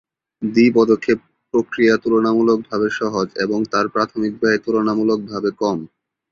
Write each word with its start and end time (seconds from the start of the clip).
দ্বি-পদক্ষেপ 0.41 1.19
প্রক্রিয়া 1.53 1.95
তুলনামূলকভাবে 2.03 2.87
সহজ 2.99 3.27
এবং 3.43 3.59
তার 3.71 3.85
প্রাথমিক 3.95 4.33
ব্যয় 4.41 4.59
তুলনামূলকভাবে 4.65 5.49
কম। 5.61 5.77